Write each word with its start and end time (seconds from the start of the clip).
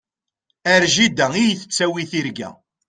Ar 0.73 0.83
jida 0.93 1.27
i 1.35 1.43
yi-tettawi 1.47 2.03
tirga. 2.11 2.49